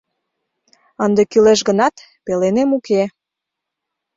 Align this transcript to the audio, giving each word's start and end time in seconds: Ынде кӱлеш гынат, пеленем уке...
Ынде 1.05 1.23
кӱлеш 1.31 1.59
гынат, 1.69 1.95
пеленем 2.25 2.69
уке... 2.77 3.01